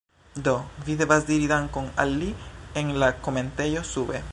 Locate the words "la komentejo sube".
3.05-4.19